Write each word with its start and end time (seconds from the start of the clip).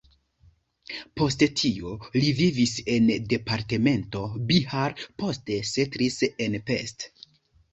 Post 1.19 1.43
tio, 1.59 1.91
li 2.15 2.31
vivis 2.39 2.73
en 2.95 3.11
departemento 3.35 4.25
Bihar, 4.53 4.97
poste 5.23 5.59
setlis 5.75 6.19
en 6.33 6.61
Pest. 6.73 7.07